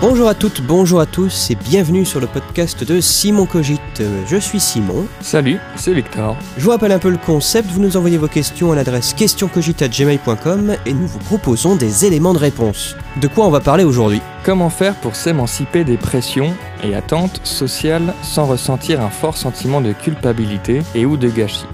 Bonjour 0.00 0.28
à 0.28 0.34
toutes, 0.36 0.62
bonjour 0.62 1.00
à 1.00 1.06
tous 1.06 1.50
et 1.50 1.56
bienvenue 1.56 2.04
sur 2.04 2.20
le 2.20 2.28
podcast 2.28 2.84
de 2.84 3.00
Simon 3.00 3.46
Cogite. 3.46 3.80
Je 4.28 4.36
suis 4.36 4.60
Simon. 4.60 5.08
Salut, 5.20 5.58
c'est 5.74 5.92
Victor. 5.92 6.36
Je 6.56 6.62
vous 6.62 6.70
rappelle 6.70 6.92
un 6.92 7.00
peu 7.00 7.10
le 7.10 7.18
concept, 7.18 7.68
vous 7.68 7.80
nous 7.80 7.96
envoyez 7.96 8.16
vos 8.16 8.28
questions 8.28 8.70
à 8.70 8.76
l'adresse 8.76 9.12
questioncogite.gmail.com 9.12 10.76
et 10.86 10.92
nous 10.92 11.08
vous 11.08 11.18
proposons 11.18 11.74
des 11.74 12.06
éléments 12.06 12.32
de 12.32 12.38
réponse. 12.38 12.94
De 13.20 13.26
quoi 13.26 13.46
on 13.46 13.50
va 13.50 13.58
parler 13.58 13.82
aujourd'hui? 13.82 14.20
Comment 14.44 14.70
faire 14.70 14.94
pour 15.00 15.16
s'émanciper 15.16 15.82
des 15.82 15.96
pressions 15.96 16.54
et 16.84 16.94
attentes 16.94 17.40
sociales 17.42 18.14
sans 18.22 18.46
ressentir 18.46 19.00
un 19.00 19.10
fort 19.10 19.36
sentiment 19.36 19.80
de 19.80 19.92
culpabilité 19.92 20.82
et 20.94 21.06
ou 21.06 21.16
de 21.16 21.28
gâchis? 21.28 21.66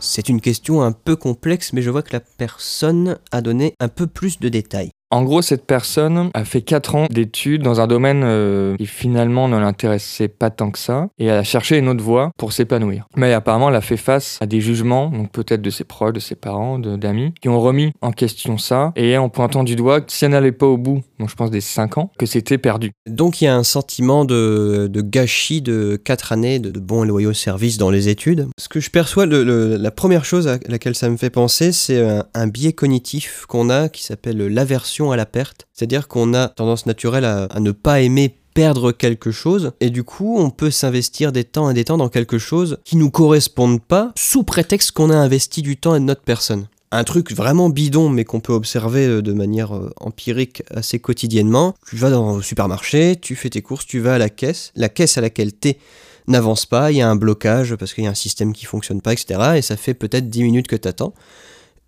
C'est 0.00 0.28
une 0.28 0.42
question 0.42 0.82
un 0.82 0.92
peu 0.92 1.16
complexe 1.16 1.72
mais 1.72 1.80
je 1.80 1.88
vois 1.88 2.02
que 2.02 2.12
la 2.12 2.20
personne 2.20 3.16
a 3.32 3.40
donné 3.40 3.74
un 3.80 3.88
peu 3.88 4.06
plus 4.06 4.38
de 4.38 4.50
détails. 4.50 4.90
En 5.12 5.24
gros, 5.24 5.42
cette 5.42 5.66
personne 5.66 6.30
a 6.34 6.44
fait 6.44 6.62
4 6.62 6.94
ans 6.94 7.06
d'études 7.10 7.62
dans 7.62 7.80
un 7.80 7.88
domaine 7.88 8.22
euh, 8.22 8.76
qui 8.76 8.86
finalement 8.86 9.48
ne 9.48 9.58
l'intéressait 9.58 10.28
pas 10.28 10.50
tant 10.50 10.70
que 10.70 10.78
ça, 10.78 11.08
et 11.18 11.26
elle 11.26 11.38
a 11.38 11.42
cherché 11.42 11.78
une 11.78 11.88
autre 11.88 12.02
voie 12.02 12.30
pour 12.38 12.52
s'épanouir. 12.52 13.08
Mais 13.16 13.32
apparemment, 13.32 13.70
elle 13.70 13.74
a 13.74 13.80
fait 13.80 13.96
face 13.96 14.38
à 14.40 14.46
des 14.46 14.60
jugements, 14.60 15.10
donc 15.10 15.32
peut-être 15.32 15.62
de 15.62 15.70
ses 15.70 15.82
proches, 15.82 16.12
de 16.12 16.20
ses 16.20 16.36
parents, 16.36 16.78
d'amis, 16.78 17.34
qui 17.40 17.48
ont 17.48 17.60
remis 17.60 17.92
en 18.02 18.12
question 18.12 18.56
ça, 18.56 18.92
et 18.94 19.18
en 19.18 19.28
pointant 19.28 19.64
du 19.64 19.74
doigt 19.74 20.00
si 20.06 20.26
elle 20.26 20.30
n'allait 20.30 20.52
pas 20.52 20.66
au 20.66 20.76
bout, 20.76 21.02
donc 21.18 21.28
je 21.28 21.34
pense 21.34 21.50
des 21.50 21.60
5 21.60 21.98
ans, 21.98 22.12
que 22.16 22.26
c'était 22.26 22.58
perdu. 22.58 22.92
Donc 23.08 23.40
il 23.40 23.46
y 23.46 23.48
a 23.48 23.56
un 23.56 23.64
sentiment 23.64 24.24
de, 24.24 24.88
gâchis 24.94 25.60
de 25.60 26.00
4 26.04 26.30
années 26.30 26.60
de, 26.60 26.78
bons 26.78 27.02
et 27.02 27.08
loyaux 27.08 27.32
services 27.32 27.78
dans 27.78 27.90
les 27.90 28.08
études. 28.08 28.46
Ce 28.60 28.68
que 28.68 28.78
je 28.78 28.90
perçois, 28.90 29.26
la 29.26 29.90
première 29.90 30.24
chose 30.24 30.46
à 30.46 30.58
laquelle 30.68 30.94
ça 30.94 31.10
me 31.10 31.16
fait 31.16 31.30
penser, 31.30 31.72
c'est 31.72 32.00
un 32.32 32.46
biais 32.46 32.72
cognitif 32.72 33.44
qu'on 33.48 33.70
a 33.70 33.88
qui 33.88 34.04
s'appelle 34.04 34.38
l'aversion 34.38 34.99
à 35.10 35.16
la 35.16 35.26
perte. 35.26 35.66
C'est-à-dire 35.72 36.08
qu'on 36.08 36.34
a 36.34 36.48
tendance 36.48 36.86
naturelle 36.86 37.24
à, 37.24 37.48
ne 37.58 37.72
pas 37.72 38.00
aimer 38.00 38.36
perdre 38.52 38.92
quelque 38.92 39.30
chose 39.30 39.72
et 39.80 39.90
du 39.90 40.02
coup 40.02 40.36
on 40.38 40.50
peut 40.50 40.72
s'investir 40.72 41.30
des 41.30 41.44
temps 41.44 41.70
et 41.70 41.74
des 41.74 41.84
temps 41.84 41.96
dans 41.96 42.08
quelque 42.08 42.38
chose 42.38 42.78
qui 42.84 42.96
nous 42.96 43.10
correspondent 43.10 43.80
pas 43.80 44.10
sous 44.16 44.42
prétexte 44.42 44.90
qu'on 44.90 45.10
a 45.10 45.16
investi 45.16 45.62
du 45.62 45.76
temps 45.76 45.94
et 45.94 46.00
de 46.00 46.04
notre 46.04 46.22
personne. 46.22 46.66
Un 46.90 47.04
truc 47.04 47.32
vraiment 47.32 47.70
bidon 47.70 48.08
mais 48.08 48.24
qu'on 48.24 48.40
peut 48.40 48.52
observer 48.52 49.06
euh, 49.06 49.22
de 49.22 49.32
manière 49.32 49.76
euh, 49.76 49.92
empirique 50.00 50.64
assez 50.74 50.98
quotidiennement. 50.98 51.76
Tu 51.88 51.94
vas 51.94 52.10
dans 52.10 52.36
le 52.36 52.42
supermarché, 52.42 53.16
tu 53.20 53.36
fais 53.36 53.50
tes 53.50 53.62
courses, 53.62 53.86
tu 53.86 54.00
vas 54.00 54.14
à 54.14 54.18
la 54.18 54.28
caisse, 54.28 54.72
la 54.74 54.88
caisse 54.88 55.16
à 55.16 55.20
laquelle 55.20 55.52
t'es 55.52 55.78
n'avance 56.26 56.66
pas, 56.66 56.90
il 56.90 56.98
y 56.98 57.02
a 57.02 57.08
un 57.08 57.16
blocage 57.16 57.76
parce 57.76 57.94
qu'il 57.94 58.04
y 58.04 58.06
a 58.06 58.10
un 58.10 58.14
système 58.14 58.52
qui 58.52 58.64
fonctionne 58.64 59.00
pas, 59.00 59.12
etc. 59.12 59.40
Et 59.56 59.62
ça 59.62 59.76
fait 59.76 59.94
peut-être 59.94 60.28
10 60.28 60.42
minutes 60.44 60.66
que 60.66 60.76
t'attends. 60.76 61.14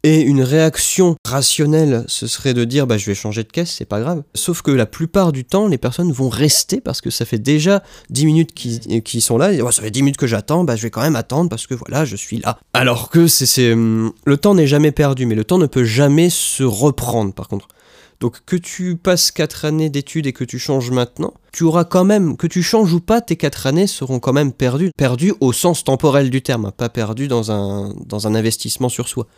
Et 0.04 0.20
une 0.20 0.42
réaction 0.42 1.14
rationnelle, 1.24 2.04
ce 2.08 2.26
serait 2.26 2.54
de 2.54 2.64
dire 2.64 2.88
bah 2.88 2.98
je 2.98 3.06
vais 3.06 3.14
changer 3.14 3.44
de 3.44 3.48
caisse, 3.48 3.72
c'est 3.78 3.84
pas 3.84 4.00
grave. 4.00 4.24
Sauf 4.34 4.60
que 4.60 4.72
la 4.72 4.86
plupart 4.86 5.30
du 5.30 5.44
temps, 5.44 5.68
les 5.68 5.78
personnes 5.78 6.10
vont 6.10 6.28
rester 6.28 6.80
parce 6.80 7.00
que 7.00 7.08
ça 7.08 7.24
fait 7.24 7.38
déjà 7.38 7.84
10 8.10 8.26
minutes 8.26 8.52
qu'ils 8.52 9.22
sont 9.22 9.38
là. 9.38 9.52
Et, 9.52 9.60
ça 9.60 9.80
fait 9.80 9.92
10 9.92 10.02
minutes 10.02 10.16
que 10.16 10.26
j'attends, 10.26 10.64
bah 10.64 10.74
je 10.74 10.82
vais 10.82 10.90
quand 10.90 11.02
même 11.02 11.14
attendre 11.14 11.48
parce 11.48 11.68
que 11.68 11.74
voilà, 11.74 12.04
je 12.04 12.16
suis 12.16 12.38
là. 12.38 12.58
Alors 12.74 13.10
que 13.10 13.28
c'est 13.28 13.72
hum, 13.72 14.12
le 14.24 14.36
temps 14.36 14.56
n'est 14.56 14.66
jamais 14.66 14.90
perdu, 14.90 15.24
mais 15.24 15.36
le 15.36 15.44
temps 15.44 15.58
ne 15.58 15.66
peut 15.66 15.84
jamais 15.84 16.30
se 16.30 16.64
reprendre 16.64 17.32
par 17.32 17.46
contre. 17.46 17.68
Donc 18.18 18.38
que 18.44 18.56
tu 18.56 18.96
passes 18.96 19.30
4 19.30 19.66
années 19.66 19.88
d'études 19.88 20.26
et 20.26 20.32
que 20.32 20.42
tu 20.42 20.58
changes 20.58 20.90
maintenant, 20.90 21.34
tu 21.52 21.62
auras 21.62 21.84
quand 21.84 22.04
même, 22.04 22.36
que 22.36 22.48
tu 22.48 22.64
changes 22.64 22.92
ou 22.92 23.00
pas, 23.00 23.20
tes 23.20 23.36
4 23.36 23.68
années 23.68 23.86
seront 23.86 24.18
quand 24.18 24.32
même 24.32 24.52
perdues. 24.52 24.90
Perdues 24.96 25.34
au 25.40 25.52
sens 25.52 25.84
temporel 25.84 26.30
du 26.30 26.42
terme, 26.42 26.66
hein, 26.66 26.72
pas 26.76 26.88
perdues 26.88 27.28
dans 27.28 27.52
un, 27.52 27.94
dans 28.06 28.26
un 28.26 28.34
investissement 28.34 28.88
sur 28.88 29.08
soi. 29.08 29.28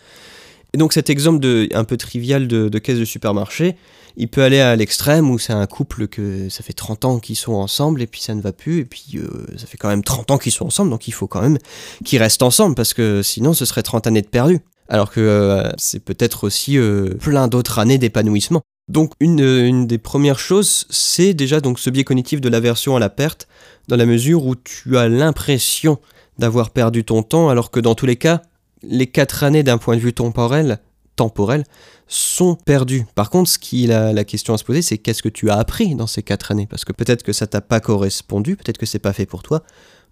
Et 0.74 0.76
donc 0.76 0.92
cet 0.92 1.08
exemple 1.08 1.38
de, 1.38 1.68
un 1.72 1.84
peu 1.84 1.96
trivial 1.96 2.48
de, 2.48 2.78
caisse 2.80 2.98
de 2.98 3.04
supermarché, 3.04 3.76
il 4.16 4.26
peut 4.26 4.42
aller 4.42 4.58
à 4.58 4.74
l'extrême 4.74 5.30
où 5.30 5.38
c'est 5.38 5.52
un 5.52 5.66
couple 5.66 6.08
que 6.08 6.48
ça 6.48 6.64
fait 6.64 6.72
30 6.72 7.04
ans 7.04 7.18
qu'ils 7.20 7.36
sont 7.36 7.52
ensemble 7.52 8.02
et 8.02 8.08
puis 8.08 8.20
ça 8.20 8.34
ne 8.34 8.40
va 8.40 8.52
plus 8.52 8.80
et 8.80 8.84
puis 8.84 9.12
euh, 9.14 9.46
ça 9.56 9.66
fait 9.66 9.76
quand 9.76 9.88
même 9.88 10.02
30 10.02 10.32
ans 10.32 10.38
qu'ils 10.38 10.50
sont 10.50 10.66
ensemble 10.66 10.90
donc 10.90 11.06
il 11.06 11.12
faut 11.12 11.28
quand 11.28 11.40
même 11.40 11.58
qu'ils 12.04 12.18
restent 12.18 12.42
ensemble 12.42 12.74
parce 12.74 12.92
que 12.92 13.22
sinon 13.22 13.54
ce 13.54 13.64
serait 13.64 13.84
30 13.84 14.08
années 14.08 14.20
de 14.20 14.26
perdu. 14.26 14.60
Alors 14.88 15.12
que 15.12 15.20
euh, 15.20 15.70
c'est 15.78 16.04
peut-être 16.04 16.42
aussi 16.42 16.76
euh, 16.76 17.14
plein 17.20 17.46
d'autres 17.46 17.78
années 17.78 17.96
d'épanouissement. 17.96 18.60
Donc 18.88 19.12
une, 19.20 19.40
une, 19.40 19.86
des 19.86 19.98
premières 19.98 20.40
choses, 20.40 20.86
c'est 20.90 21.34
déjà 21.34 21.60
donc 21.60 21.78
ce 21.78 21.88
biais 21.88 22.04
cognitif 22.04 22.40
de 22.40 22.48
l'aversion 22.48 22.96
à 22.96 22.98
la 22.98 23.10
perte, 23.10 23.46
dans 23.86 23.96
la 23.96 24.06
mesure 24.06 24.44
où 24.44 24.56
tu 24.56 24.98
as 24.98 25.08
l'impression 25.08 25.98
d'avoir 26.38 26.70
perdu 26.70 27.04
ton 27.04 27.22
temps, 27.22 27.48
alors 27.48 27.70
que 27.70 27.80
dans 27.80 27.94
tous 27.94 28.06
les 28.06 28.16
cas, 28.16 28.42
les 28.88 29.06
quatre 29.06 29.44
années 29.44 29.62
d'un 29.62 29.78
point 29.78 29.96
de 29.96 30.00
vue 30.00 30.12
temporel, 30.12 30.78
temporel 31.16 31.64
sont 32.06 32.54
perdues. 32.54 33.06
Par 33.14 33.30
contre, 33.30 33.50
ce 33.50 33.58
qui 33.58 33.86
la, 33.86 34.24
question 34.24 34.54
à 34.54 34.58
se 34.58 34.64
poser, 34.64 34.82
c'est 34.82 34.98
qu'est-ce 34.98 35.22
que 35.22 35.28
tu 35.28 35.50
as 35.50 35.56
appris 35.56 35.94
dans 35.94 36.06
ces 36.06 36.22
quatre 36.22 36.50
années? 36.50 36.66
Parce 36.66 36.84
que 36.84 36.92
peut-être 36.92 37.22
que 37.22 37.32
ça 37.32 37.46
t'a 37.46 37.60
pas 37.60 37.80
correspondu, 37.80 38.56
peut-être 38.56 38.78
que 38.78 38.86
c'est 38.86 38.98
pas 38.98 39.12
fait 39.12 39.26
pour 39.26 39.42
toi, 39.42 39.62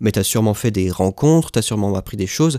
mais 0.00 0.12
tu 0.12 0.18
as 0.18 0.24
sûrement 0.24 0.54
fait 0.54 0.70
des 0.70 0.90
rencontres, 0.90 1.52
tu 1.52 1.58
as 1.58 1.62
sûrement 1.62 1.94
appris 1.94 2.16
des 2.16 2.26
choses, 2.26 2.58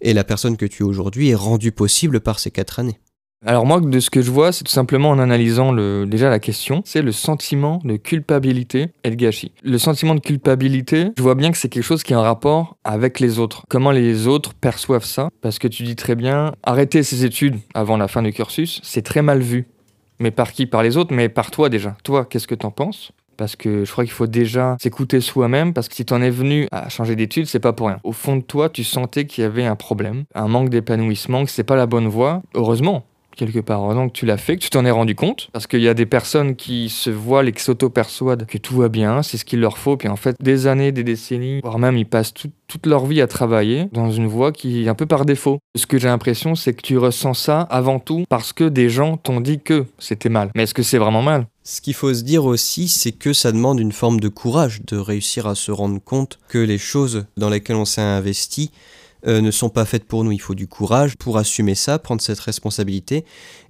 et 0.00 0.14
la 0.14 0.24
personne 0.24 0.56
que 0.56 0.66
tu 0.66 0.82
es 0.82 0.86
aujourd'hui 0.86 1.30
est 1.30 1.34
rendue 1.34 1.72
possible 1.72 2.20
par 2.20 2.38
ces 2.38 2.50
quatre 2.50 2.78
années. 2.78 2.98
Alors 3.44 3.66
moi, 3.66 3.80
de 3.80 3.98
ce 3.98 4.08
que 4.08 4.22
je 4.22 4.30
vois, 4.30 4.52
c'est 4.52 4.62
tout 4.62 4.70
simplement 4.70 5.10
en 5.10 5.18
analysant 5.18 5.72
le, 5.72 6.06
déjà 6.06 6.30
la 6.30 6.38
question, 6.38 6.82
c'est 6.84 7.02
le 7.02 7.10
sentiment 7.10 7.80
de 7.82 7.96
culpabilité 7.96 8.90
et 9.02 9.10
de 9.10 9.16
gâchis. 9.16 9.50
Le 9.64 9.78
sentiment 9.78 10.14
de 10.14 10.20
culpabilité, 10.20 11.08
je 11.16 11.22
vois 11.22 11.34
bien 11.34 11.50
que 11.50 11.58
c'est 11.58 11.68
quelque 11.68 11.82
chose 11.82 12.04
qui 12.04 12.14
a 12.14 12.18
un 12.18 12.22
rapport 12.22 12.76
avec 12.84 13.18
les 13.18 13.40
autres. 13.40 13.64
Comment 13.68 13.90
les 13.90 14.28
autres 14.28 14.54
perçoivent 14.54 15.04
ça? 15.04 15.28
Parce 15.40 15.58
que 15.58 15.66
tu 15.66 15.82
dis 15.82 15.96
très 15.96 16.14
bien, 16.14 16.52
arrêter 16.62 17.02
ses 17.02 17.24
études 17.24 17.58
avant 17.74 17.96
la 17.96 18.06
fin 18.06 18.22
du 18.22 18.32
cursus, 18.32 18.80
c'est 18.84 19.02
très 19.02 19.22
mal 19.22 19.40
vu. 19.40 19.66
Mais 20.20 20.30
par 20.30 20.52
qui? 20.52 20.66
Par 20.66 20.84
les 20.84 20.96
autres, 20.96 21.12
mais 21.12 21.28
par 21.28 21.50
toi 21.50 21.68
déjà. 21.68 21.96
Toi, 22.04 22.24
qu'est-ce 22.24 22.46
que 22.46 22.54
t'en 22.54 22.70
penses? 22.70 23.10
Parce 23.36 23.56
que 23.56 23.84
je 23.84 23.90
crois 23.90 24.04
qu'il 24.04 24.12
faut 24.12 24.28
déjà 24.28 24.76
s'écouter 24.80 25.20
soi-même, 25.20 25.72
parce 25.72 25.88
que 25.88 25.96
si 25.96 26.04
tu 26.04 26.14
en 26.14 26.22
es 26.22 26.30
venu 26.30 26.68
à 26.70 26.88
changer 26.88 27.16
d'études, 27.16 27.46
c'est 27.46 27.58
pas 27.58 27.72
pour 27.72 27.88
rien. 27.88 27.98
Au 28.04 28.12
fond 28.12 28.36
de 28.36 28.42
toi, 28.42 28.68
tu 28.68 28.84
sentais 28.84 29.24
qu'il 29.26 29.42
y 29.42 29.44
avait 29.44 29.64
un 29.64 29.74
problème, 29.74 30.24
un 30.36 30.46
manque 30.46 30.68
d'épanouissement, 30.68 31.44
que 31.44 31.50
c'est 31.50 31.64
pas 31.64 31.74
la 31.74 31.86
bonne 31.86 32.06
voie. 32.06 32.42
Heureusement, 32.54 33.04
quelque 33.36 33.60
part. 33.60 33.82
Heureusement 33.82 34.08
que 34.08 34.12
tu 34.12 34.26
l'as 34.26 34.36
fait, 34.36 34.56
que 34.56 34.62
tu 34.62 34.70
t'en 34.70 34.84
es 34.84 34.90
rendu 34.90 35.14
compte, 35.14 35.48
parce 35.52 35.66
qu'il 35.66 35.80
y 35.80 35.88
a 35.88 35.94
des 35.94 36.06
personnes 36.06 36.56
qui 36.56 36.88
se 36.88 37.10
voient 37.10 37.44
et 37.44 37.52
qui 37.52 37.62
s'auto-persuadent 37.62 38.46
que 38.46 38.58
tout 38.58 38.76
va 38.76 38.88
bien, 38.88 39.22
c'est 39.22 39.36
ce 39.36 39.44
qu'il 39.44 39.60
leur 39.60 39.78
faut, 39.78 39.96
puis 39.96 40.08
en 40.08 40.16
fait, 40.16 40.36
des 40.40 40.66
années, 40.66 40.92
des 40.92 41.04
décennies, 41.04 41.60
voire 41.62 41.78
même 41.78 41.96
ils 41.96 42.06
passent 42.06 42.34
toute 42.34 42.86
leur 42.86 43.06
vie 43.06 43.20
à 43.20 43.26
travailler 43.26 43.88
dans 43.92 44.10
une 44.10 44.26
voie 44.26 44.52
qui 44.52 44.84
est 44.84 44.88
un 44.88 44.94
peu 44.94 45.06
par 45.06 45.24
défaut. 45.24 45.58
Ce 45.76 45.86
que 45.86 45.98
j'ai 45.98 46.08
l'impression, 46.08 46.54
c'est 46.54 46.72
que 46.72 46.82
tu 46.82 46.98
ressens 46.98 47.34
ça 47.34 47.60
avant 47.62 47.98
tout 47.98 48.24
parce 48.28 48.52
que 48.52 48.64
des 48.64 48.88
gens 48.88 49.16
t'ont 49.16 49.40
dit 49.40 49.60
que 49.60 49.86
c'était 49.98 50.28
mal. 50.28 50.50
Mais 50.54 50.64
est-ce 50.64 50.74
que 50.74 50.82
c'est 50.82 50.98
vraiment 50.98 51.22
mal? 51.22 51.46
Ce 51.64 51.80
qu'il 51.80 51.94
faut 51.94 52.12
se 52.12 52.22
dire 52.22 52.44
aussi, 52.44 52.88
c'est 52.88 53.12
que 53.12 53.32
ça 53.32 53.52
demande 53.52 53.78
une 53.78 53.92
forme 53.92 54.20
de 54.20 54.28
courage 54.28 54.82
de 54.86 54.96
réussir 54.96 55.46
à 55.46 55.54
se 55.54 55.70
rendre 55.70 56.00
compte 56.02 56.38
que 56.48 56.58
les 56.58 56.78
choses 56.78 57.26
dans 57.36 57.50
lesquelles 57.50 57.76
on 57.76 57.84
s'est 57.84 58.00
investi 58.00 58.72
euh, 59.26 59.40
ne 59.40 59.52
sont 59.52 59.68
pas 59.68 59.84
faites 59.84 60.04
pour 60.04 60.24
nous. 60.24 60.32
Il 60.32 60.40
faut 60.40 60.56
du 60.56 60.66
courage 60.66 61.16
pour 61.16 61.38
assumer 61.38 61.76
ça, 61.76 62.00
prendre 62.00 62.20
cette 62.20 62.40
responsabilité, 62.40 63.24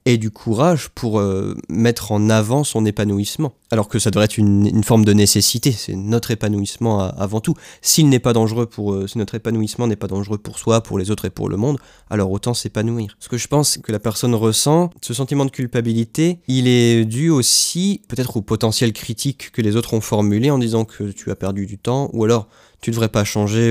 et 0.07 0.17
du 0.17 0.31
courage 0.31 0.89
pour 0.89 1.21
euh, 1.21 1.55
mettre 1.69 2.11
en 2.11 2.31
avant 2.31 2.65
son 2.65 2.87
épanouissement. 2.87 3.53
Alors 3.71 3.89
que 3.89 3.99
ça 3.99 4.11
devrait 4.11 4.25
être 4.25 4.39
une, 4.39 4.83
forme 4.83 5.05
de 5.05 5.13
nécessité, 5.13 5.71
c'est 5.71 5.95
notre 5.95 6.31
épanouissement 6.31 7.01
avant 7.01 7.41
tout. 7.41 7.55
S'il 7.83 8.09
n'est 8.09 8.19
pas 8.19 8.33
dangereux 8.33 8.65
pour, 8.65 8.95
euh, 8.95 9.07
si 9.07 9.19
notre 9.19 9.35
épanouissement 9.35 9.87
n'est 9.87 9.97
pas 9.97 10.07
dangereux 10.07 10.39
pour 10.39 10.59
soi, 10.59 10.83
pour 10.83 10.99
les 10.99 11.11
autres 11.11 11.27
et 11.27 11.31
pour 11.31 11.51
le 11.51 11.59
monde, 11.59 11.79
alors 12.09 12.31
autant 12.31 12.55
s'épanouir. 12.55 13.17
Ce 13.21 13.29
que 13.29 13.37
je 13.37 13.47
pense 13.47 13.77
que 13.77 13.93
la 13.93 13.99
personne 13.99 14.35
ressent, 14.35 14.89
ce 15.03 15.13
sentiment 15.13 15.45
de 15.45 15.51
culpabilité, 15.51 16.39
il 16.49 16.67
est 16.67 17.05
dû 17.05 17.29
aussi 17.29 18.01
peut-être 18.09 18.39
aux 18.39 18.43
potentiels 18.43 18.95
critiques 18.95 19.53
que 19.53 19.61
les 19.61 19.77
autres 19.77 19.93
ont 19.93 20.01
formulés 20.01 20.51
en 20.51 20.59
disant 20.59 20.87
que 20.87 21.05
tu 21.11 21.31
as 21.31 21.37
perdu 21.37 21.67
du 21.67 21.77
temps, 21.77 22.09
ou 22.15 22.25
alors 22.25 22.49
tu 22.81 22.89
ne 22.89 22.95
devrais 22.95 23.11
pas 23.11 23.25
changer 23.25 23.71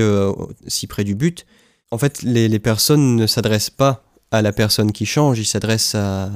si 0.66 0.86
près 0.86 1.04
du 1.04 1.14
but 1.14 1.44
en 1.92 1.98
fait, 1.98 2.22
les, 2.22 2.58
personnes 2.58 3.16
ne 3.16 3.26
s'adressent 3.26 3.70
pas 3.70 4.02
à 4.30 4.40
la 4.40 4.52
personne 4.52 4.92
qui 4.92 5.04
change, 5.04 5.38
ils 5.38 5.44
s'adressent 5.44 5.94
à, 5.94 6.30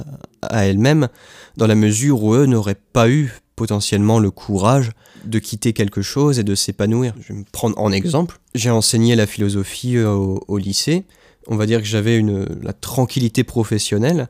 elles-mêmes 0.50 1.08
dans 1.56 1.66
la 1.66 1.74
mesure 1.74 2.22
où 2.22 2.34
eux 2.34 2.44
n'auraient 2.44 2.76
pas 2.92 3.08
eu 3.08 3.40
potentiellement 3.56 4.18
le 4.18 4.30
courage 4.30 4.90
de 5.24 5.38
quitter 5.38 5.72
quelque 5.72 6.02
chose 6.02 6.38
et 6.38 6.44
de 6.44 6.54
s'épanouir. 6.54 7.14
Je 7.20 7.32
vais 7.32 7.38
me 7.38 7.44
prendre 7.50 7.80
en 7.80 7.90
exemple. 7.90 8.38
J'ai 8.54 8.68
enseigné 8.68 9.16
la 9.16 9.26
philosophie 9.26 9.96
euh, 9.96 10.10
au, 10.10 10.58
lycée. 10.58 11.04
On 11.48 11.56
va 11.56 11.64
dire 11.64 11.80
que 11.80 11.86
j'avais 11.86 12.22
la 12.60 12.74
tranquillité 12.74 13.42
professionnelle 13.42 14.28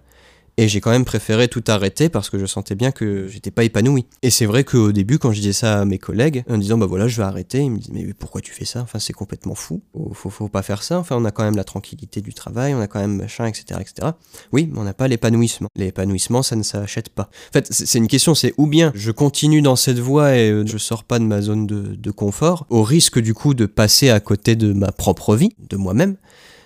et 0.59 0.69
j'ai 0.69 0.81
quand 0.81 0.91
même 0.91 1.05
préféré 1.05 1.49
tout 1.49 1.63
arrêter 1.69 2.09
parce 2.09 2.31
que 2.31 2.39
je 2.39 2.47
sentais 2.47 2.75
bien 2.75 2.91
que 2.91 3.27
j'étais 3.29 3.51
pas 3.51 3.65
épanoui. 3.65 4.07
Et 4.23 4.31
c'est 4.31 4.47
vrai 4.47 4.65
qu'au 4.65 4.93
début, 4.93 5.19
quand 5.19 5.33
je 5.33 5.41
disais 5.41 5.53
ça 5.53 5.81
à 5.81 5.85
mes 5.85 5.99
collègues, 5.99 6.45
en 6.49 6.59
disant 6.59 6.79
bah 6.79 6.87
voilà, 6.87 7.09
je 7.09 7.17
vais 7.17 7.27
arrêter, 7.27 7.61
ils 7.61 7.71
me 7.71 7.79
disaient 7.79 7.93
mais 7.93 8.15
pourquoi 8.15 8.41
tu 8.41 8.53
fais 8.53 8.65
ça? 8.65 8.81
Enfin, 8.81 8.99
c'est 8.99 9.13
complètement 9.13 9.55
fou. 9.55 9.83
Faut, 10.13 10.31
faut, 10.31 10.49
pas 10.49 10.63
faire 10.63 10.83
ça. 10.83 10.99
Enfin, 10.99 11.17
on 11.19 11.25
a 11.25 11.31
quand 11.31 11.45
même 11.45 11.57
la 11.57 11.65
tranquillité 11.65 12.21
du 12.21 12.33
travail, 12.33 12.75
on 12.75 12.81
a 12.81 12.87
quand 12.87 13.01
même 13.01 13.17
machin, 13.17 13.47
etc., 13.47 13.81
etc. 13.81 14.13
Oui, 14.53 14.69
mais 14.73 14.79
on 14.79 14.85
n'a 14.85 14.95
pas 14.95 15.09
l'épanouissement. 15.09 15.69
L'épanouissement, 15.77 16.43
ça 16.43 16.57
ne 16.57 16.63
s'achète 16.63 17.11
pas. 17.11 17.29
En 17.51 17.53
fait, 17.53 17.67
c'est 17.71 17.99
une 17.99 18.09
question, 18.09 18.35
c'est 18.35 18.55
ou 18.57 18.67
bien 18.67 18.93
je 18.95 19.11
continue 19.11 19.61
dans 19.61 19.77
cette 19.77 19.99
voie 19.99 20.37
et 20.37 20.63
je 20.67 20.79
sors 20.79 21.05
pas 21.05 21.19
de 21.19 21.25
ma 21.25 21.43
zone 21.43 21.67
de 21.67 22.11
confort, 22.11 22.67
au 22.71 22.83
risque 22.83 23.19
du 23.19 23.35
coup 23.35 23.53
de 23.53 23.67
passer 23.67 24.11
à 24.11 24.21
côté 24.21 24.57
de 24.57 24.73
ma 24.73 24.93
propre 24.93 25.37
vie, 25.37 25.51
de 25.69 25.77
moi-même, 25.77 26.17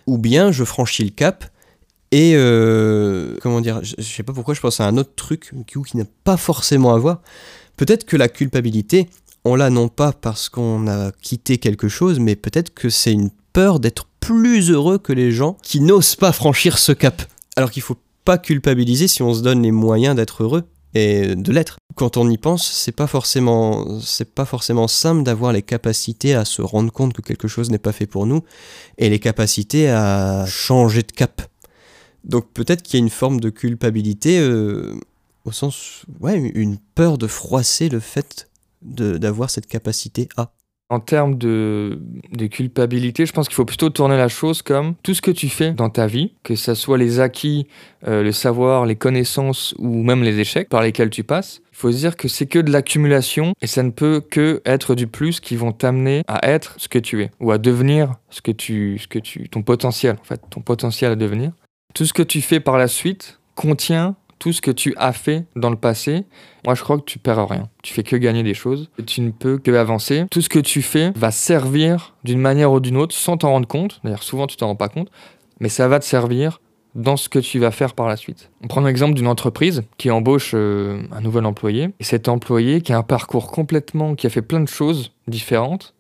ou 0.07 0.19
bien 0.19 0.53
je 0.53 0.65
franchis 0.65 1.05
le 1.05 1.11
cap 1.11 1.45
Et 2.13 2.33
euh, 2.35 3.37
comment 3.41 3.61
dire, 3.61 3.81
je, 3.83 4.03
sais 4.03 4.23
pas 4.23 4.33
pourquoi 4.33 4.55
je 4.55 4.61
pense 4.61 4.81
à 4.81 4.87
un 4.87 4.97
autre 4.97 5.15
truc 5.15 5.53
qui, 5.67 5.97
n'a 5.97 6.05
pas 6.25 6.37
forcément 6.37 6.93
à 6.93 6.99
voir. 6.99 7.21
Peut-être 7.77 8.05
que 8.05 8.17
la 8.17 8.29
culpabilité, 8.29 9.09
on 9.45 9.55
l'a 9.55 9.71
non 9.71 9.89
pas 9.89 10.13
parce 10.13 10.49
qu'on 10.49 10.89
a 10.89 11.13
quitté 11.13 11.59
quelque 11.59 11.89
chose, 11.89 12.19
mais 12.19 12.35
peut-être 12.35 12.75
que 12.75 12.91
c'est 12.91 13.13
une 13.13 13.31
peur 13.53 13.79
d'être 13.79 14.07
plus 14.19 14.71
heureux 14.71 14.99
que 14.99 15.13
les 15.13 15.31
gens 15.31 15.57
qui 15.63 15.81
n'osent 15.81 16.17
pas 16.17 16.33
franchir 16.33 16.79
ce 16.79 16.93
cap. 16.93 17.23
Alors 17.57 17.71
qu'il 17.71 17.83
faut 17.83 17.97
pas 18.25 18.39
culpabiliser 18.39 19.09
si 19.09 19.23
on 19.23 19.33
se 19.33 19.43
donne 19.43 19.63
les 19.63 19.71
moyens 19.71 20.17
d'être 20.17 20.43
heureux 20.43 20.65
et 20.95 21.37
de 21.37 21.53
l'être. 21.53 21.79
Quand 21.95 22.17
on 22.17 22.29
y 22.29 22.39
pense, 22.39 22.69
c'est 22.69 22.93
pas 22.93 23.07
forcément 23.07 24.01
c'est 24.01 24.35
pas 24.35 24.45
forcément 24.45 24.89
simple 24.89 25.23
d'avoir 25.23 25.53
les 25.53 25.63
capacités 25.63 26.35
à 26.35 26.45
se 26.45 26.63
rendre 26.63 26.93
compte 26.93 27.13
que 27.13 27.23
quelque 27.23 27.49
chose 27.49 27.71
n'est 27.71 27.79
pas 27.79 27.93
fait 27.93 28.07
pour 28.07 28.27
nous 28.27 28.43
et 28.99 29.09
les 29.09 29.21
capacités 29.21 29.89
à 29.89 30.45
changer 30.47 31.03
de 31.03 31.13
cap. 31.13 31.43
Donc 32.25 32.53
peut-être 32.53 32.83
qu'il 32.83 32.99
y 32.99 33.03
a 33.03 33.05
une 33.05 33.11
forme 33.11 33.41
de 33.41 33.51
culpabilité 33.51 34.39
euh, 34.41 34.95
au 35.45 35.53
sens 35.53 36.05
ouais, 36.21 36.37
une 36.55 36.79
peur 36.95 37.19
de 37.19 37.27
froisser 37.27 37.89
le 37.89 38.01
fait 38.01 38.49
d'avoir 38.83 39.51
cette 39.51 39.67
capacité 39.67 40.29
à. 40.37 40.53
En 40.93 40.99
termes 40.99 41.39
de, 41.39 42.01
culpabilité, 42.51 43.25
je 43.25 43.33
pense 43.33 43.47
qu'il 43.47 43.55
faut 43.55 43.65
plutôt 43.65 43.91
tourner 43.91 44.17
la 44.17 44.27
chose 44.27 44.61
comme 44.61 44.97
tout 45.05 45.15
ce 45.15 45.23
que 45.23 45.31
tu 45.31 45.49
fais 45.49 45.71
dans 45.71 45.89
ta 45.89 46.09
vie, 46.09 46.35
que 46.43 46.57
ce 46.57 46.75
soit 46.75 46.99
les 46.99 47.21
acquis, 47.21 47.69
euh, 48.09 48.25
le 48.25 48.33
savoir, 48.33 48.87
les 48.87 48.97
connaissances 48.97 49.73
ou 49.79 50.03
même 50.03 50.25
les 50.25 50.41
échecs 50.41 50.69
par 50.69 50.83
lesquels 50.83 51.11
tu 51.11 51.23
passes, 51.23 51.61
il 51.71 51.77
faut 51.77 51.93
se 51.93 51.97
dire 51.99 52.17
que 52.17 52.27
c'est 52.27 52.47
que 52.47 52.59
de 52.59 52.73
l'accumulation 52.73 53.55
et 53.63 53.69
ça 53.69 53.85
ne 53.85 53.91
peut 53.91 54.21
que 54.21 54.63
être 54.67 54.97
du 54.97 55.07
plus 55.07 55.39
qui 55.39 55.55
vont 55.55 55.71
t'amener 55.71 56.25
à 56.27 56.51
être 56.51 56.75
ce 56.79 56.89
que 56.89 56.99
tu 56.99 57.23
es 57.23 57.31
ou 57.39 57.53
à 57.53 57.59
devenir 57.59 58.17
ce 58.29 58.43
que 58.43 58.51
tu, 58.51 58.99
ce 58.99 59.07
que 59.07 59.21
tu, 59.21 59.49
ton 59.49 59.63
potentiel 59.63 60.17
en 60.21 60.25
fait, 60.25 60.41
ton 60.51 60.61
potentiel 60.61 61.13
à 61.13 61.17
devenir. 61.17 61.53
Tout 61.95 62.07
ce 62.07 62.13
que 62.13 62.23
tu 62.23 62.41
fais 62.41 62.61
par 62.61 62.79
la 62.79 62.89
suite 62.89 63.41
contient 63.55 64.17
tout 64.41 64.53
ce 64.53 64.61
que 64.61 64.71
tu 64.71 64.95
as 64.97 65.13
fait 65.13 65.45
dans 65.55 65.71
le 65.71 65.77
passé, 65.77 66.25
moi 66.65 66.75
je 66.75 66.83
crois 66.83 66.99
que 66.99 67.05
tu 67.05 67.19
perds 67.19 67.47
rien. 67.47 67.69
Tu 67.83 67.93
fais 67.93 68.03
que 68.03 68.17
gagner 68.17 68.43
des 68.43 68.55
choses. 68.55 68.91
Tu 69.07 69.21
ne 69.21 69.31
peux 69.31 69.59
que 69.59 69.71
avancer. 69.71 70.25
Tout 70.31 70.41
ce 70.41 70.49
que 70.49 70.59
tu 70.59 70.83
fais 70.83 71.13
va 71.15 71.31
servir 71.31 72.15
d'une 72.25 72.41
manière 72.41 72.73
ou 72.73 72.81
d'une 72.81 72.97
autre 72.97 73.15
sans 73.15 73.37
t'en 73.37 73.51
rendre 73.51 73.69
compte. 73.69 74.01
D'ailleurs, 74.03 74.23
souvent 74.23 74.47
tu 74.47 74.57
t'en 74.57 74.69
rends 74.69 74.77
pas 74.77 74.89
compte, 74.89 75.11
mais 75.61 75.69
ça 75.69 75.87
va 75.89 76.01
te 76.01 76.05
servir 76.07 76.61
dans 76.95 77.17
ce 77.17 77.29
que 77.29 77.39
tu 77.39 77.59
vas 77.59 77.71
faire 77.71 77.95
par 77.95 78.09
la 78.09 78.17
suite. 78.17 78.51
On 78.65 78.67
prend 78.67 78.81
l'exemple 78.81 79.15
d'une 79.15 79.29
entreprise 79.29 79.83
qui 79.97 80.11
embauche 80.11 80.53
euh, 80.55 81.03
un 81.13 81.21
nouvel 81.21 81.45
employé. 81.45 81.91
Et 82.01 82.05
cet 82.05 82.29
employé 82.29 82.81
qui 82.81 82.93
a 82.93 82.99
un 82.99 83.03
parcours 83.03 83.53
complètement, 83.53 84.15
qui 84.15 84.27
a 84.27 84.31
fait 84.31 84.43
plein 84.43 84.61
de 84.61 84.69
choses 84.69 85.13
différentes, 85.29 85.95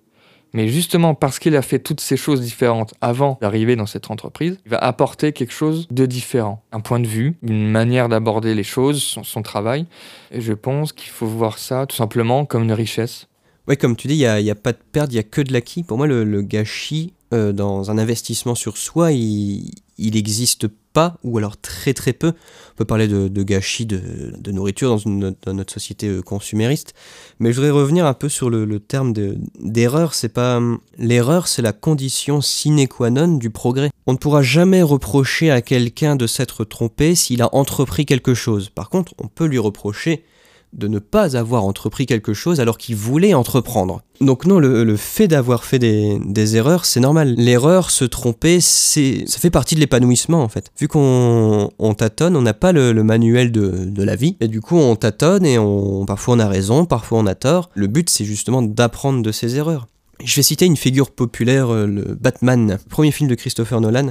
mais 0.53 0.69
justement, 0.69 1.15
parce 1.15 1.39
qu'il 1.39 1.57
a 1.57 1.63
fait 1.63 1.79
toutes 1.79 2.01
ces 2.01 2.17
choses 2.17 2.41
différentes 2.41 2.95
avant 3.01 3.39
d'arriver 3.41 3.77
dans 3.77 3.87
cette 3.87 4.11
entreprise, 4.11 4.59
il 4.65 4.71
va 4.71 4.79
apporter 4.79 5.33
quelque 5.33 5.53
chose 5.53 5.87
de 5.91 6.07
différent. 6.07 6.63
Un 6.73 6.81
point 6.81 7.01
de 7.01 7.07
vue, 7.07 7.35
une 7.43 7.71
manière 7.71 8.09
d'aborder 8.09 8.55
les 8.55 8.65
choses, 8.65 9.03
son, 9.23 9.43
travail. 9.43 9.87
Et 10.31 10.41
je 10.41 10.53
pense 10.53 10.93
qu'il 10.93 11.11
faut 11.11 11.27
voir 11.27 11.59
ça 11.59 11.87
tout 11.87 11.97
simplement 11.97 12.45
comme 12.45 12.65
une 12.65 12.73
richesse. 12.73 13.27
Oui, 13.69 13.77
comme 13.77 13.97
tu 13.97 14.09
dis, 14.09 14.15
il 14.15 14.43
n'y 14.43 14.51
a, 14.51 14.55
pas 14.55 14.73
de 14.73 14.79
perte, 14.93 15.11
il 15.13 15.15
n'y 15.15 15.21
a 15.21 15.23
que 15.23 15.41
de 15.41 15.53
l'acquis. 15.53 15.83
Pour 15.83 15.97
moi, 15.97 16.07
le, 16.07 16.43
gâchis 16.43 17.15
euh, 17.33 17.53
dans 17.53 17.91
un 17.91 17.99
investissement 17.99 18.55
sur 18.55 18.77
soi, 18.77 19.13
il, 19.13 19.71
il 20.01 20.15
n'existe 20.15 20.67
pas, 20.93 21.19
ou 21.23 21.39
alors 21.39 21.57
très 21.61 21.95
très 21.95 22.13
peu. 22.13 22.29
On 22.29 22.77
peut 22.77 22.85
parler 22.85 23.07
de, 23.07 23.43
gâchis 23.43 23.87
de, 23.87 24.51
nourriture 24.51 24.99
dans, 25.05 25.55
notre 25.55 25.73
société 25.73 26.09
euh, 26.09 26.23
consumériste. 26.23 26.95
Mais 27.39 27.53
je 27.53 27.57
voudrais 27.57 27.71
revenir 27.71 28.07
un 28.07 28.15
peu 28.15 28.29
sur 28.29 28.51
le, 28.51 28.81
terme 28.81 29.13
d'erreur. 29.61 30.15
c'est 30.15 30.31
pas 30.31 30.57
hum, 30.57 30.81
l'erreur, 30.99 31.47
c'est 31.47 31.63
la 31.63 31.73
condition 31.73 32.41
sine 32.41 32.89
qua 32.89 33.11
non 33.11 33.37
du 33.37 33.51
progrès. 33.51 33.91
On 34.07 34.13
ne 34.13 34.19
pourra 34.19 34.43
jamais 34.43 34.83
reprocher 34.83 35.51
à 35.51 35.63
quelqu'un 35.63 36.17
de 36.17 36.27
s'être 36.27 36.65
trompé 36.65 37.15
s'il 37.15 37.43
a 37.43 37.55
entrepris 37.55 38.07
quelque 38.07 38.35
chose. 38.35 38.71
Par 38.71 38.91
contre, 38.91 39.15
on 39.19 39.29
peut 39.29 39.47
lui 39.47 39.59
reprocher 39.59 40.25
de 40.73 40.89
ne 40.89 40.99
pas 40.99 41.37
avoir 41.37 41.65
entrepris 41.65 42.07
quelque 42.07 42.33
chose 42.33 42.61
alors 42.61 42.79
qu'il 42.79 42.97
voulait 42.97 43.35
entreprendre. 43.35 44.03
Donc 44.21 44.45
non, 44.47 44.59
le, 44.59 44.97
fait 44.97 45.29
d'avoir 45.29 45.65
fait 45.65 45.79
des, 45.79 46.57
erreurs, 46.57 46.85
c'est 46.85 47.01
normal. 47.01 47.35
L'erreur, 47.37 47.91
se 47.91 48.05
tromper, 48.05 48.61
ça 48.61 49.01
fait 49.39 49.51
partie 49.51 49.75
de 49.75 49.81
l'épanouissement 49.81 50.43
en 50.43 50.49
fait. 50.49 50.71
Vu 50.79 50.89
qu'on 50.89 51.95
tâtonne, 51.97 52.37
on 52.37 52.43
n'a 52.43 52.55
pas 52.55 52.73
le, 52.73 52.93
manuel 53.03 53.51
de, 53.51 54.03
la 54.03 54.17
vie, 54.17 54.37
et 54.41 54.49
du 54.49 54.61
coup 54.61 54.77
on 54.77 54.97
tâtonne 54.97 55.45
et 55.47 55.59
on, 55.59 56.05
parfois 56.05 56.35
on 56.35 56.39
a 56.39 56.49
raison, 56.49 56.85
parfois 56.85 57.19
on 57.19 57.27
a 57.27 57.35
tort. 57.35 57.71
Le 57.75 57.87
but, 57.87 58.11
c'est 58.11 58.25
justement 58.25 58.63
d'apprendre 58.63 59.23
de 59.23 59.33
ses 59.33 59.57
erreurs. 59.57 59.87
Je 60.23 60.37
vais 60.37 60.43
citer 60.43 60.67
une 60.67 60.77
figure 60.77 61.11
populaire, 61.11 61.71
euh, 61.71 61.87
le 61.87 62.15
Batman, 62.15 62.79
premier 62.91 63.11
film 63.11 63.31
de 63.31 63.35
Christopher 63.35 63.81
Nolan, 63.81 64.11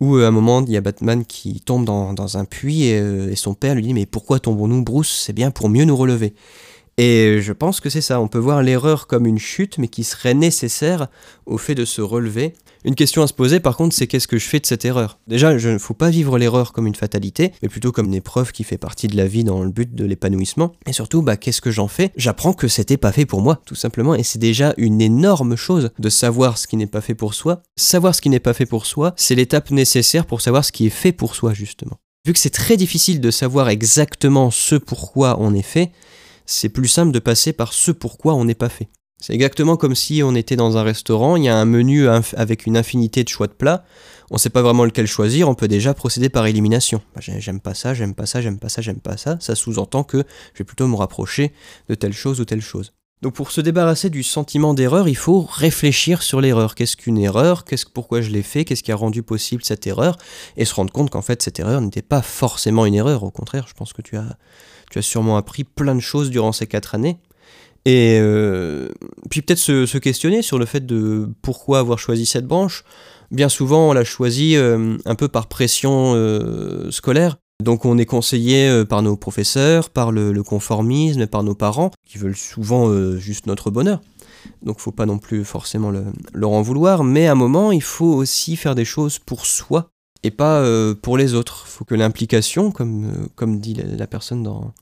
où 0.00 0.16
euh, 0.16 0.24
à 0.24 0.28
un 0.28 0.30
moment, 0.30 0.62
il 0.62 0.72
y 0.72 0.76
a 0.76 0.80
Batman 0.80 1.24
qui 1.24 1.60
tombe 1.60 1.84
dans, 1.84 2.36
un 2.36 2.44
puits 2.44 2.92
euh, 2.92 3.30
et, 3.30 3.36
son 3.36 3.54
père 3.54 3.74
lui 3.74 3.82
dit 3.82 3.94
Mais 3.94 4.06
pourquoi 4.06 4.40
tombons-nous, 4.40 4.82
Bruce? 4.82 5.22
C'est 5.24 5.32
bien 5.32 5.50
pour 5.50 5.68
mieux 5.68 5.84
nous 5.84 5.96
relever. 5.96 6.34
Et 6.98 7.40
je 7.42 7.52
pense 7.52 7.80
que 7.80 7.90
c'est 7.90 8.00
ça, 8.00 8.20
on 8.20 8.28
peut 8.28 8.38
voir 8.38 8.62
l'erreur 8.62 9.06
comme 9.06 9.26
une 9.26 9.38
chute, 9.38 9.76
mais 9.76 9.88
qui 9.88 10.02
serait 10.02 10.32
nécessaire 10.32 11.08
au 11.44 11.58
fait 11.58 11.74
de 11.74 11.84
se 11.84 12.00
relever. 12.00 12.54
Une 12.84 12.94
question 12.94 13.22
à 13.22 13.26
se 13.26 13.34
poser 13.34 13.60
par 13.60 13.76
contre, 13.76 13.94
c'est 13.94 14.06
qu'est-ce 14.06 14.28
que 14.28 14.38
je 14.38 14.46
fais 14.46 14.60
de 14.60 14.66
cette 14.66 14.86
erreur? 14.86 15.18
Déjà, 15.26 15.52
il 15.52 15.66
ne 15.66 15.78
faut 15.78 15.92
pas 15.92 16.08
vivre 16.08 16.38
l'erreur 16.38 16.72
comme 16.72 16.86
une 16.86 16.94
fatalité, 16.94 17.52
mais 17.62 17.68
plutôt 17.68 17.92
comme 17.92 18.06
une 18.06 18.14
épreuve 18.14 18.52
qui 18.52 18.64
fait 18.64 18.78
partie 18.78 19.08
de 19.08 19.16
la 19.16 19.26
vie 19.26 19.44
dans 19.44 19.62
le 19.62 19.70
but 19.70 19.94
de 19.94 20.06
l'épanouissement. 20.06 20.72
Et 20.86 20.94
surtout, 20.94 21.20
bah, 21.20 21.36
qu'est-ce 21.36 21.60
que 21.60 21.70
j'en 21.70 21.88
fais? 21.88 22.12
J'apprends 22.16 22.54
que 22.54 22.68
c'était 22.68 22.96
pas 22.96 23.12
fait 23.12 23.26
pour 23.26 23.42
moi, 23.42 23.60
tout 23.66 23.74
simplement, 23.74 24.14
et 24.14 24.22
c'est 24.22 24.38
déjà 24.38 24.72
une 24.78 25.02
énorme 25.02 25.56
chose 25.56 25.90
de 25.98 26.08
savoir 26.08 26.56
ce 26.56 26.66
qui 26.66 26.78
n'est 26.78 26.86
pas 26.86 27.02
fait 27.02 27.14
pour 27.14 27.34
soi. 27.34 27.62
Savoir 27.76 28.14
ce 28.14 28.22
qui 28.22 28.30
n'est 28.30 28.40
pas 28.40 28.54
fait 28.54 28.66
pour 28.66 28.86
soi, 28.86 29.12
c'est 29.16 29.34
l'étape 29.34 29.70
nécessaire 29.70 30.24
pour 30.24 30.40
savoir 30.40 30.64
ce 30.64 30.72
qui 30.72 30.86
est 30.86 30.90
fait 30.90 31.12
pour 31.12 31.34
soi, 31.34 31.52
justement. 31.52 31.98
Vu 32.24 32.32
que 32.32 32.38
c'est 32.38 32.50
très 32.50 32.78
difficile 32.78 33.20
de 33.20 33.30
savoir 33.30 33.68
exactement 33.68 34.50
ce 34.50 34.76
pourquoi 34.76 35.36
on 35.40 35.54
est 35.54 35.62
fait, 35.62 35.92
c'est 36.46 36.68
plus 36.68 36.88
simple 36.88 37.12
de 37.12 37.18
passer 37.18 37.52
par 37.52 37.72
ce 37.72 37.90
pourquoi 37.90 38.34
on 38.34 38.44
n'est 38.44 38.54
pas 38.54 38.68
fait. 38.68 38.88
C'est 39.18 39.32
exactement 39.32 39.76
comme 39.76 39.94
si 39.94 40.22
on 40.22 40.34
était 40.34 40.56
dans 40.56 40.76
un 40.76 40.82
restaurant, 40.82 41.36
il 41.36 41.44
y 41.44 41.48
a 41.48 41.56
un 41.56 41.64
menu 41.64 42.06
avec 42.08 42.66
une 42.66 42.76
infinité 42.76 43.24
de 43.24 43.28
choix 43.28 43.46
de 43.46 43.52
plats, 43.52 43.84
on 44.30 44.34
ne 44.34 44.38
sait 44.38 44.50
pas 44.50 44.60
vraiment 44.60 44.84
lequel 44.84 45.06
choisir, 45.06 45.48
on 45.48 45.54
peut 45.54 45.68
déjà 45.68 45.94
procéder 45.94 46.28
par 46.28 46.46
élimination. 46.46 47.00
Bah, 47.14 47.22
j'aime 47.22 47.60
pas 47.60 47.72
ça, 47.72 47.94
j'aime 47.94 48.14
pas 48.14 48.26
ça, 48.26 48.42
j'aime 48.42 48.58
pas 48.58 48.68
ça, 48.68 48.82
j'aime 48.82 49.00
pas 49.00 49.16
ça, 49.16 49.38
ça 49.40 49.54
sous-entend 49.54 50.04
que 50.04 50.18
je 50.52 50.58
vais 50.58 50.64
plutôt 50.64 50.86
me 50.86 50.96
rapprocher 50.96 51.52
de 51.88 51.94
telle 51.94 52.12
chose 52.12 52.40
ou 52.40 52.44
telle 52.44 52.60
chose. 52.60 52.92
Donc 53.22 53.32
pour 53.32 53.50
se 53.50 53.62
débarrasser 53.62 54.10
du 54.10 54.22
sentiment 54.22 54.74
d'erreur, 54.74 55.08
il 55.08 55.16
faut 55.16 55.48
réfléchir 55.50 56.22
sur 56.22 56.42
l'erreur. 56.42 56.74
Qu'est-ce 56.74 56.98
qu'une 56.98 57.16
erreur? 57.16 57.64
Qu'est-ce 57.64 57.86
pourquoi 57.86 58.20
je 58.20 58.28
l'ai 58.28 58.42
fait? 58.42 58.66
Qu'est-ce 58.66 58.82
qui 58.82 58.92
a 58.92 58.96
rendu 58.96 59.22
possible 59.22 59.64
cette 59.64 59.86
erreur? 59.86 60.18
Et 60.58 60.66
se 60.66 60.74
rendre 60.74 60.92
compte 60.92 61.08
qu'en 61.08 61.22
fait 61.22 61.40
cette 61.40 61.58
erreur 61.58 61.80
n'était 61.80 62.02
pas 62.02 62.20
forcément 62.20 62.84
une 62.84 62.94
erreur. 62.94 63.22
Au 63.22 63.30
contraire, 63.30 63.66
je 63.68 63.72
pense 63.72 63.94
que 63.94 64.02
tu 64.02 64.18
as 64.18 64.36
tu 64.90 64.98
as 64.98 65.02
sûrement 65.02 65.36
appris 65.36 65.64
plein 65.64 65.94
de 65.94 66.00
choses 66.00 66.30
durant 66.30 66.52
ces 66.52 66.66
quatre 66.66 66.94
années. 66.94 67.18
Et 67.86 68.18
euh, 68.20 68.88
puis 69.30 69.42
peut-être 69.42 69.60
se, 69.60 69.98
questionner 69.98 70.42
sur 70.42 70.58
le 70.58 70.66
fait 70.66 70.84
de 70.84 71.28
pourquoi 71.40 71.78
avoir 71.78 72.00
choisi 72.00 72.26
cette 72.26 72.46
branche. 72.46 72.84
Bien 73.30 73.48
souvent, 73.48 73.90
on 73.90 73.92
l'a 73.92 74.04
choisi 74.04 74.56
euh, 74.56 74.96
un 75.04 75.14
peu 75.14 75.28
par 75.28 75.46
pression 75.46 76.12
euh, 76.14 76.90
scolaire. 76.90 77.36
Donc 77.62 77.84
on 77.84 77.96
est 77.96 78.04
conseillé 78.04 78.84
par 78.84 79.02
nos 79.02 79.16
professeurs, 79.16 79.88
par 79.88 80.12
le, 80.12 80.42
conformisme, 80.42 81.26
par 81.26 81.42
nos 81.42 81.54
parents, 81.54 81.90
qui 82.06 82.18
veulent 82.18 82.36
souvent 82.36 83.16
juste 83.16 83.46
notre 83.46 83.70
bonheur. 83.70 84.02
Donc 84.62 84.78
faut 84.78 84.92
pas 84.92 85.06
non 85.06 85.18
plus 85.18 85.42
forcément 85.42 85.90
le, 85.90 86.04
leur 86.34 86.50
en 86.50 86.60
vouloir, 86.60 87.02
mais 87.02 87.28
à 87.28 87.32
un 87.32 87.36
moment, 87.36 87.72
il 87.72 87.82
faut 87.82 88.12
aussi 88.12 88.56
faire 88.56 88.74
des 88.74 88.84
choses 88.84 89.18
pour 89.18 89.46
soi 89.46 89.88
et 90.26 90.30
pas 90.30 90.64
pour 91.02 91.16
les 91.16 91.34
autres. 91.34 91.64
Il 91.66 91.70
faut 91.70 91.84
que 91.84 91.94
l'implication, 91.94 92.70
comme, 92.70 93.28
comme 93.34 93.60
dit 93.60 93.74
la 93.74 94.06
personne 94.06 94.42
dans, 94.42 94.72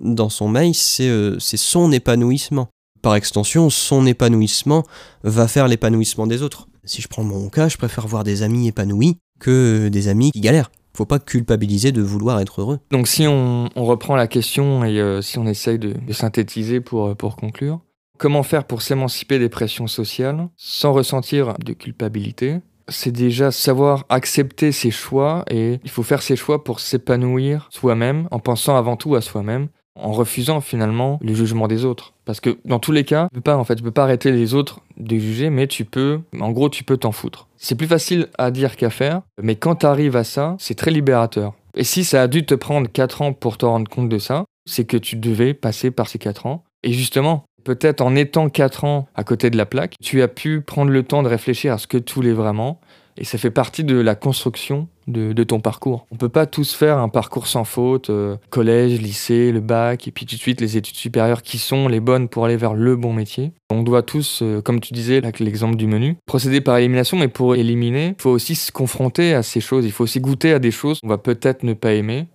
dans 0.00 0.28
son 0.28 0.48
mail, 0.48 0.72
euh, 1.00 1.36
c'est 1.38 1.56
son 1.56 1.92
épanouissement. 1.92 2.68
Par 3.02 3.14
extension, 3.14 3.70
son 3.70 4.06
épanouissement 4.06 4.84
va 5.22 5.48
faire 5.48 5.68
l'épanouissement 5.68 6.26
des 6.26 6.42
autres. 6.42 6.68
Si 6.84 7.00
je 7.00 7.08
prends 7.08 7.24
mon 7.24 7.48
cas, 7.48 7.68
je 7.68 7.76
préfère 7.76 8.06
voir 8.06 8.24
des 8.24 8.42
amis 8.42 8.68
épanouis 8.68 9.18
que 9.38 9.88
des 9.88 10.08
amis 10.08 10.32
qui 10.32 10.40
galèrent. 10.40 10.70
Faut 10.94 11.06
pas 11.06 11.18
culpabiliser 11.18 11.92
de 11.92 12.02
vouloir 12.02 12.40
être 12.40 12.60
heureux. 12.60 12.78
Donc 12.90 13.06
si 13.06 13.26
on, 13.26 13.68
reprend 13.76 14.16
la 14.16 14.26
question 14.26 14.84
et 14.84 15.00
euh, 15.00 15.22
si 15.22 15.38
on 15.38 15.46
essaye 15.46 15.78
de, 15.78 15.94
synthétiser 16.10 16.80
pour, 16.80 17.06
euh, 17.06 17.14
pour 17.14 17.36
conclure, 17.36 17.80
comment 18.18 18.42
faire 18.42 18.64
pour 18.64 18.82
s'émanciper 18.82 19.38
des 19.38 19.48
pressions 19.48 19.86
sociales 19.86 20.48
sans 20.56 20.92
ressentir 20.92 21.54
de 21.64 21.72
culpabilité? 21.72 22.60
C'est 22.90 23.12
déjà 23.12 23.50
savoir 23.50 24.04
accepter 24.08 24.72
ses 24.72 24.90
choix 24.90 25.44
et 25.50 25.80
il 25.82 25.90
faut 25.90 26.02
faire 26.02 26.22
ses 26.22 26.36
choix 26.36 26.62
pour 26.62 26.80
s'épanouir 26.80 27.68
soi-même 27.70 28.28
en 28.30 28.38
pensant 28.38 28.76
avant 28.76 28.96
tout 28.96 29.14
à 29.14 29.20
soi-même 29.20 29.68
en 29.96 30.12
refusant 30.12 30.60
finalement 30.60 31.18
le 31.22 31.34
jugement 31.34 31.68
des 31.68 31.84
autres. 31.84 32.14
Parce 32.24 32.40
que 32.40 32.58
dans 32.64 32.78
tous 32.78 32.92
les 32.92 33.04
cas, 33.04 33.28
tu 33.30 33.36
peux 33.36 33.40
pas 33.40 33.56
en 33.56 33.64
fait, 33.64 33.76
tu 33.76 33.82
peux 33.82 33.90
pas 33.90 34.04
arrêter 34.04 34.32
les 34.32 34.54
autres 34.54 34.80
de 34.96 35.18
juger, 35.18 35.50
mais 35.50 35.66
tu 35.66 35.84
peux, 35.84 36.20
en 36.38 36.50
gros, 36.52 36.68
tu 36.68 36.84
peux 36.84 36.96
t'en 36.96 37.12
foutre. 37.12 37.48
C'est 37.56 37.74
plus 37.74 37.86
facile 37.86 38.28
à 38.38 38.50
dire 38.50 38.76
qu'à 38.76 38.90
faire, 38.90 39.22
mais 39.42 39.56
quand 39.56 39.76
tu 39.76 39.86
arrives 39.86 40.16
à 40.16 40.24
ça, 40.24 40.56
c'est 40.58 40.76
très 40.76 40.90
libérateur. 40.90 41.54
Et 41.74 41.84
si 41.84 42.04
ça 42.04 42.22
a 42.22 42.28
dû 42.28 42.44
te 42.44 42.54
prendre 42.54 42.88
4 42.90 43.22
ans 43.22 43.32
pour 43.32 43.58
te 43.58 43.66
rendre 43.66 43.88
compte 43.88 44.08
de 44.08 44.18
ça, 44.18 44.44
c'est 44.68 44.84
que 44.84 44.96
tu 44.96 45.16
devais 45.16 45.54
passer 45.54 45.90
par 45.90 46.08
ces 46.08 46.18
4 46.18 46.46
ans. 46.46 46.64
Et 46.82 46.92
justement, 46.92 47.44
peut-être 47.64 48.00
en 48.00 48.14
étant 48.14 48.48
4 48.48 48.84
ans 48.84 49.08
à 49.14 49.24
côté 49.24 49.50
de 49.50 49.56
la 49.56 49.66
plaque, 49.66 49.94
tu 50.02 50.22
as 50.22 50.28
pu 50.28 50.60
prendre 50.60 50.90
le 50.90 51.02
temps 51.02 51.22
de 51.22 51.28
réfléchir 51.28 51.72
à 51.72 51.78
ce 51.78 51.86
que 51.86 51.98
tu 51.98 52.14
voulais 52.14 52.32
vraiment. 52.32 52.80
Et 53.16 53.24
ça 53.24 53.36
fait 53.36 53.50
partie 53.50 53.84
de 53.84 53.96
la 53.96 54.14
construction 54.14 54.88
de, 55.06 55.42
ton 55.42 55.60
parcours. 55.60 56.06
On 56.10 56.16
peut 56.16 56.28
pas 56.28 56.46
tous 56.46 56.74
faire 56.74 56.98
un 56.98 57.08
parcours 57.08 57.48
sans 57.48 57.64
faute, 57.64 58.08
euh, 58.08 58.36
collège, 58.48 59.00
lycée, 59.00 59.52
le 59.52 59.60
bac, 59.60 60.06
et 60.06 60.10
puis 60.10 60.24
tout 60.24 60.36
de 60.36 60.40
suite 60.40 60.60
les 60.60 60.76
études 60.76 60.96
supérieures 60.96 61.42
qui 61.42 61.58
sont 61.58 61.88
les 61.88 62.00
bonnes 62.00 62.28
pour 62.28 62.44
aller 62.44 62.56
vers 62.56 62.74
le 62.74 62.96
bon 62.96 63.12
métier. 63.12 63.52
On 63.70 63.82
doit 63.82 64.02
tous, 64.02 64.40
euh, 64.42 64.62
comme 64.62 64.80
tu 64.80 64.94
disais, 64.94 65.18
avec 65.18 65.40
l'exemple 65.40 65.76
du 65.76 65.86
menu, 65.86 66.16
procéder 66.26 66.60
par 66.60 66.78
élimination, 66.78 67.18
mais 67.18 67.28
pour 67.28 67.56
éliminer, 67.56 68.14
il 68.18 68.22
faut 68.22 68.30
aussi 68.30 68.54
se 68.54 68.70
confronter 68.72 69.34
à 69.34 69.42
ces 69.42 69.60
choses, 69.60 69.84
il 69.84 69.92
faut 69.92 70.04
aussi 70.04 70.20
goûter 70.20 70.52
à 70.52 70.58
des 70.58 70.70
choses 70.70 71.00
qu'on 71.00 71.08
va 71.08 71.18
peut-être 71.18 71.64
ne 71.64 71.74
pas 71.74 71.92
aimer, 71.92 72.26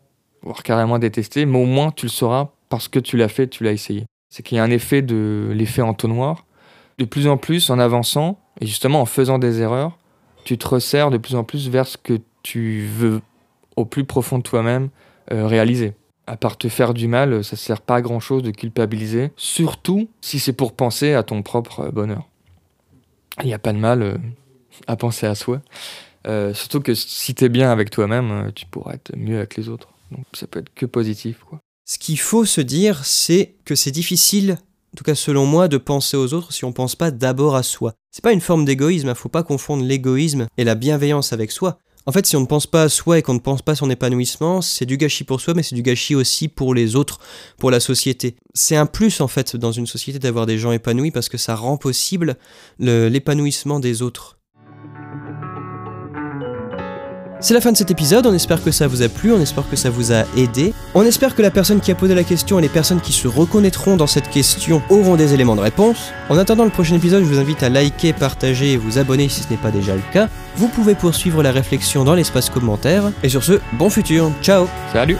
voire 0.43 0.61
carrément 0.61 0.99
détester, 0.99 1.45
mais 1.45 1.57
au 1.57 1.65
moins 1.65 1.91
tu 1.91 2.07
le 2.07 2.11
sauras 2.11 2.49
parce 2.69 2.87
que 2.87 2.99
tu 2.99 3.17
l'as 3.17 3.29
fait, 3.29 3.47
tu 3.47 3.63
l'as 3.63 3.71
essayé. 3.71 4.05
C'est 4.35 4.43
qu'il 4.43 4.57
y 4.57 4.59
a 4.59 4.63
un 4.65 4.69
effet 4.69 5.01
de 5.01 5.53
l'effet 5.53 5.81
entonnoir. 5.81 6.43
De 6.97 7.05
plus 7.05 7.25
en 7.25 7.37
plus, 7.37 7.69
en 7.69 7.79
avançant, 7.79 8.37
et 8.59 8.65
justement 8.65 8.99
en 8.99 9.05
faisant 9.05 9.39
des 9.39 9.61
erreurs, 9.61 9.97
tu 10.43 10.57
te 10.57 10.67
resserres 10.67 11.09
de 11.09 11.17
plus 11.17 11.35
en 11.35 11.45
plus 11.45 11.69
vers 11.69 11.87
ce 11.87 11.97
que 11.97 12.19
tu 12.43 12.85
veux 12.85 13.21
au 13.77 13.85
plus 13.85 14.03
profond 14.03 14.39
de 14.39 14.43
toi-même 14.43 14.89
euh, 15.31 15.47
réaliser. 15.47 15.93
À 16.27 16.35
part 16.35 16.57
te 16.57 16.67
faire 16.67 16.93
du 16.93 17.07
mal, 17.07 17.45
ça 17.45 17.55
ne 17.55 17.59
sert 17.59 17.79
pas 17.79 17.95
à 17.95 18.01
grand 18.01 18.19
chose 18.19 18.43
de 18.43 18.51
culpabiliser, 18.51 19.31
surtout 19.37 20.09
si 20.19 20.39
c'est 20.39 20.51
pour 20.51 20.73
penser 20.73 21.13
à 21.13 21.23
ton 21.23 21.41
propre 21.41 21.89
bonheur. 21.89 22.27
Il 23.39 23.45
n'y 23.45 23.53
a 23.53 23.59
pas 23.59 23.71
de 23.71 23.77
mal 23.77 24.01
euh, 24.01 24.17
à 24.87 24.97
penser 24.97 25.27
à 25.27 25.35
soi. 25.35 25.61
Euh, 26.27 26.53
surtout 26.53 26.81
que 26.81 26.93
si 26.93 27.35
tu 27.35 27.45
es 27.45 27.49
bien 27.49 27.71
avec 27.71 27.89
toi-même, 27.89 28.51
tu 28.53 28.65
pourras 28.65 28.95
être 28.95 29.15
mieux 29.15 29.37
avec 29.37 29.55
les 29.55 29.69
autres. 29.69 29.87
Donc 30.11 30.25
ça 30.33 30.45
peut 30.45 30.59
être 30.59 30.73
que 30.73 30.85
positif. 30.85 31.39
Quoi. 31.47 31.61
Ce 31.85 31.97
qu'il 31.97 32.19
faut 32.19 32.45
se 32.45 32.61
dire, 32.61 33.05
c'est 33.05 33.55
que 33.63 33.75
c'est 33.75 33.91
difficile 33.91 34.57
en 34.95 34.97
tout 34.97 35.03
cas 35.03 35.15
selon 35.15 35.45
moi, 35.45 35.67
de 35.67 35.75
penser 35.75 36.15
aux 36.15 36.33
autres 36.33 36.53
si 36.53 36.63
on 36.63 36.71
pense 36.71 36.95
pas 36.95 37.11
d'abord 37.11 37.57
à 37.57 37.63
soi. 37.63 37.95
C'est 38.11 38.23
pas 38.23 38.31
une 38.31 38.39
forme 38.39 38.63
d'égoïsme, 38.63 39.07
il 39.07 39.09
hein, 39.09 39.15
faut 39.15 39.27
pas 39.27 39.43
confondre 39.43 39.83
l'égoïsme 39.83 40.47
et 40.57 40.63
la 40.63 40.75
bienveillance 40.75 41.33
avec 41.33 41.51
soi. 41.51 41.79
En 42.05 42.13
fait, 42.13 42.25
si 42.25 42.37
on 42.37 42.39
ne 42.39 42.45
pense 42.45 42.65
pas 42.65 42.83
à 42.83 42.87
soi 42.87 43.17
et 43.17 43.21
qu'on 43.21 43.33
ne 43.33 43.39
pense 43.39 43.61
pas 43.61 43.73
à 43.73 43.75
son 43.75 43.89
épanouissement, 43.89 44.61
c'est 44.61 44.85
du 44.85 44.95
gâchis 44.95 45.25
pour 45.25 45.41
soi, 45.41 45.53
mais 45.53 45.63
c'est 45.63 45.75
du 45.75 45.81
gâchis 45.81 46.15
aussi 46.15 46.47
pour 46.47 46.73
les 46.73 46.95
autres, 46.95 47.19
pour 47.57 47.71
la 47.71 47.81
société. 47.81 48.37
C'est 48.53 48.77
un 48.77 48.85
plus 48.85 49.19
en 49.19 49.27
fait 49.27 49.57
dans 49.57 49.73
une 49.73 49.85
société 49.85 50.17
d'avoir 50.17 50.45
des 50.45 50.57
gens 50.57 50.71
épanouis 50.71 51.11
parce 51.11 51.27
que 51.27 51.37
ça 51.37 51.55
rend 51.55 51.75
possible 51.75 52.37
l'épanouissement 52.79 53.81
des 53.81 54.01
autres. 54.01 54.39
C'est 57.41 57.53
la 57.53 57.61
fin 57.61 57.71
de 57.71 57.77
cet 57.77 57.91
épisode, 57.91 58.25
on 58.25 58.33
espère 58.33 58.63
que 58.63 58.71
ça 58.71 58.87
vous 58.87 59.01
a 59.01 59.09
plu, 59.09 59.33
on 59.33 59.41
espère 59.41 59.69
que 59.69 59.75
ça 59.75 59.89
vous 59.89 60.13
a 60.13 60.23
aidé. 60.37 60.73
On 60.93 61.03
espère 61.03 61.35
que 61.35 61.41
la 61.41 61.51
personne 61.51 61.81
qui 61.81 61.91
a 61.91 61.95
posé 61.95 62.15
la 62.15 62.23
question 62.23 62.59
et 62.59 62.61
les 62.61 62.69
personnes 62.69 63.01
qui 63.01 63.11
se 63.11 63.27
reconnaîtront 63.27 63.97
dans 63.97 64.07
cette 64.07 64.29
question 64.29 64.81
auront 64.89 65.15
des 65.15 65.33
éléments 65.33 65.55
de 65.55 65.61
réponse. 65.61 66.11
En 66.29 66.37
attendant 66.37 66.63
le 66.63 66.69
prochain 66.69 66.95
épisode, 66.95 67.23
je 67.23 67.27
vous 67.27 67.39
invite 67.39 67.61
à 67.61 67.69
liker, 67.69 68.13
partager 68.13 68.73
et 68.73 68.77
vous 68.77 68.97
abonner 68.97 69.27
si 69.27 69.41
ce 69.43 69.49
n'est 69.49 69.57
pas 69.57 69.71
déjà 69.71 69.95
le 69.95 70.01
cas. 70.13 70.29
Vous 70.55 70.69
pouvez 70.69 70.95
poursuivre 70.95 71.43
la 71.43 71.51
réflexion 71.51 72.03
dans 72.05 72.15
l'espace 72.15 72.49
commentaire. 72.49 73.11
Et 73.21 73.29
sur 73.29 73.43
ce, 73.43 73.59
bon 73.73 73.89
futur, 73.89 74.31
ciao 74.41 74.67
Salut 74.93 75.17